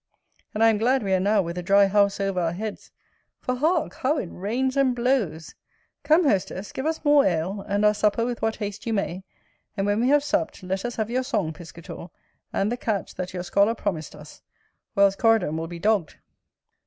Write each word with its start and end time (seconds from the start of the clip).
And 0.55 0.63
I 0.63 0.69
am 0.71 0.79
glad 0.79 1.03
we 1.03 1.13
are 1.13 1.19
now 1.19 1.43
with 1.43 1.59
a 1.59 1.61
dry 1.61 1.85
house 1.85 2.19
over 2.19 2.39
our 2.39 2.53
heads; 2.53 2.89
for, 3.39 3.53
hark! 3.53 3.93
how 3.97 4.17
it 4.17 4.29
rains 4.31 4.75
and 4.75 4.95
blows. 4.95 5.53
Come, 6.01 6.23
hostess, 6.23 6.71
give 6.71 6.87
us 6.87 7.05
more 7.05 7.23
ale, 7.23 7.63
and 7.67 7.85
our 7.85 7.93
supper 7.93 8.25
with 8.25 8.41
what 8.41 8.55
haste 8.55 8.87
you 8.87 8.93
may: 8.93 9.23
and 9.77 9.85
when 9.85 10.01
we 10.01 10.07
have 10.09 10.23
supped, 10.23 10.63
let 10.63 10.85
us 10.85 10.95
have 10.95 11.11
your 11.11 11.21
song, 11.21 11.53
Piscator; 11.53 12.07
and 12.51 12.71
the 12.71 12.77
catch 12.77 13.13
that 13.13 13.31
your 13.35 13.43
scholar 13.43 13.75
promised 13.75 14.15
us; 14.15 14.41
or 14.95 15.03
else, 15.03 15.15
Coridon 15.15 15.55
will 15.55 15.67
be 15.67 15.77
dogged. 15.77 16.15